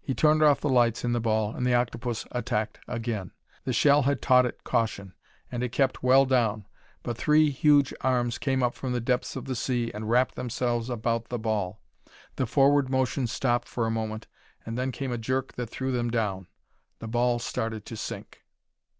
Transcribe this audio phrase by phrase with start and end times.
[0.00, 3.30] He turned off the lights in the ball and the octopus attacked again.
[3.62, 5.14] The shell had taught it caution
[5.52, 6.66] and it kept well down,
[7.04, 10.90] but three huge arms came up from the depths of the sea and wrapped themselves
[10.90, 11.80] about the ball.
[12.34, 14.26] The forward motion stopped for a moment,
[14.66, 16.48] and then came a jerk that threw them down.
[16.98, 18.40] The ball started to sink.